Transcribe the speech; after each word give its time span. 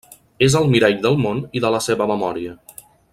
És 0.45 0.55
el 0.59 0.65
mirall 0.75 0.97
del 1.03 1.19
món 1.27 1.43
i 1.59 1.63
de 1.67 1.73
la 1.79 1.83
seva 1.89 2.09
memòria. 2.17 2.57